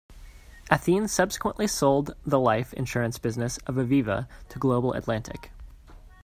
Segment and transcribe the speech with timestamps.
[0.71, 5.51] Athene subsequently sold the life insurance business of Aviva to Global Atlantic.